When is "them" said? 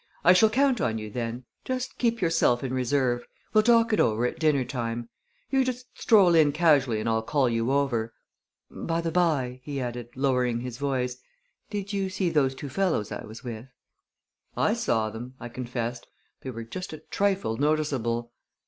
15.11-15.35